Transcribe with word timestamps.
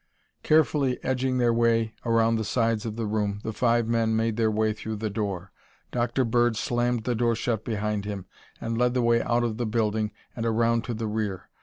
Carefully 0.41 0.97
edging 1.03 1.37
their 1.37 1.53
way 1.53 1.93
around 2.07 2.37
the 2.37 2.43
sides 2.43 2.87
of 2.87 2.95
the 2.95 3.05
room, 3.05 3.39
the 3.43 3.53
five 3.53 3.87
men 3.87 4.15
made 4.15 4.35
their 4.35 4.49
way 4.49 4.69
out 4.71 4.77
through 4.77 4.95
the 4.95 5.11
door. 5.11 5.51
Dr. 5.91 6.25
Bird 6.25 6.57
slammed 6.57 7.03
the 7.03 7.13
door 7.13 7.35
shut 7.35 7.63
behind 7.63 8.05
him 8.05 8.25
and 8.59 8.79
led 8.79 8.95
the 8.95 9.03
way 9.03 9.21
out 9.21 9.43
of 9.43 9.57
the 9.57 9.67
building 9.67 10.11
and 10.35 10.43
around 10.43 10.85
to 10.85 10.95
the 10.95 11.05
rear. 11.05 11.51